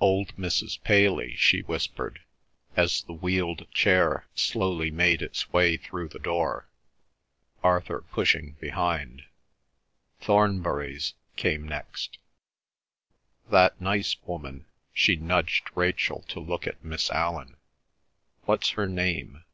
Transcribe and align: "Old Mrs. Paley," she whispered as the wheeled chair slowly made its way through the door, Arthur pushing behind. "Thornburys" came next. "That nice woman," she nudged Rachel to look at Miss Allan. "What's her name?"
"Old 0.00 0.34
Mrs. 0.36 0.82
Paley," 0.82 1.36
she 1.36 1.60
whispered 1.60 2.22
as 2.76 3.02
the 3.04 3.12
wheeled 3.12 3.70
chair 3.70 4.26
slowly 4.34 4.90
made 4.90 5.22
its 5.22 5.52
way 5.52 5.76
through 5.76 6.08
the 6.08 6.18
door, 6.18 6.68
Arthur 7.62 8.00
pushing 8.10 8.56
behind. 8.58 9.26
"Thornburys" 10.20 11.14
came 11.36 11.64
next. 11.64 12.18
"That 13.52 13.80
nice 13.80 14.16
woman," 14.24 14.66
she 14.92 15.14
nudged 15.14 15.70
Rachel 15.76 16.24
to 16.26 16.40
look 16.40 16.66
at 16.66 16.84
Miss 16.84 17.08
Allan. 17.12 17.56
"What's 18.46 18.70
her 18.70 18.88
name?" 18.88 19.44